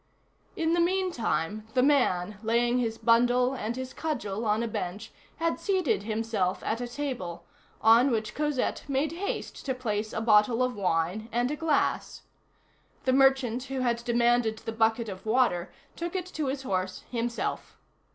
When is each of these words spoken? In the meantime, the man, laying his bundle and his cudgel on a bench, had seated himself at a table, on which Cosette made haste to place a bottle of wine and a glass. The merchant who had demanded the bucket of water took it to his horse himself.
In 0.55 0.73
the 0.73 0.79
meantime, 0.79 1.67
the 1.75 1.83
man, 1.83 2.39
laying 2.41 2.79
his 2.79 2.97
bundle 2.97 3.53
and 3.53 3.75
his 3.75 3.93
cudgel 3.93 4.45
on 4.47 4.63
a 4.63 4.67
bench, 4.67 5.11
had 5.35 5.59
seated 5.59 6.01
himself 6.01 6.63
at 6.63 6.81
a 6.81 6.87
table, 6.87 7.45
on 7.83 8.09
which 8.09 8.33
Cosette 8.33 8.83
made 8.87 9.11
haste 9.11 9.63
to 9.63 9.75
place 9.75 10.11
a 10.11 10.19
bottle 10.19 10.63
of 10.63 10.75
wine 10.75 11.29
and 11.31 11.51
a 11.51 11.55
glass. 11.55 12.23
The 13.05 13.13
merchant 13.13 13.65
who 13.65 13.81
had 13.81 14.03
demanded 14.03 14.57
the 14.65 14.71
bucket 14.71 15.07
of 15.07 15.23
water 15.23 15.71
took 15.95 16.15
it 16.15 16.25
to 16.33 16.47
his 16.47 16.63
horse 16.63 17.03
himself. 17.11 17.77